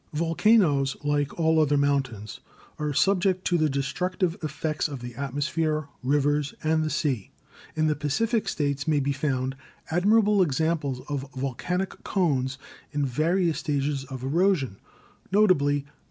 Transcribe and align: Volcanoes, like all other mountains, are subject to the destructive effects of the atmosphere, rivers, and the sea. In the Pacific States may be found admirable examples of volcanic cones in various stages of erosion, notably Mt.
Volcanoes, 0.15 0.97
like 1.03 1.39
all 1.39 1.59
other 1.61 1.77
mountains, 1.77 2.39
are 2.79 2.91
subject 2.91 3.45
to 3.45 3.55
the 3.59 3.69
destructive 3.69 4.35
effects 4.41 4.87
of 4.87 4.99
the 4.99 5.13
atmosphere, 5.13 5.89
rivers, 6.01 6.55
and 6.63 6.83
the 6.83 6.89
sea. 6.89 7.29
In 7.75 7.85
the 7.85 7.95
Pacific 7.95 8.49
States 8.49 8.87
may 8.87 8.99
be 8.99 9.11
found 9.13 9.55
admirable 9.91 10.41
examples 10.41 11.01
of 11.07 11.29
volcanic 11.35 12.03
cones 12.03 12.57
in 12.91 13.05
various 13.05 13.59
stages 13.59 14.03
of 14.05 14.23
erosion, 14.23 14.77
notably 15.31 15.81
Mt. 15.81 15.85